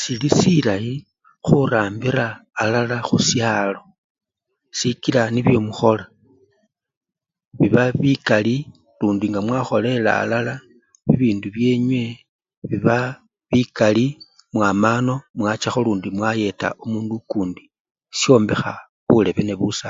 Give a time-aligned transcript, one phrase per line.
[0.00, 0.94] Sili silayi
[1.46, 2.26] khurambila
[2.62, 3.80] alala khushalo
[4.78, 6.04] sikikla nibyo mukhola
[7.58, 8.56] biba bikali
[9.00, 10.54] lundi nga mwakholele alala
[11.06, 12.02] bibindu byenywe
[12.68, 12.96] biba
[13.50, 14.06] bikali
[14.54, 17.62] mwama ano machakho lundi mwayeta omundu okundi
[18.20, 18.72] shombekha
[19.06, 19.86] bulebe nebusale.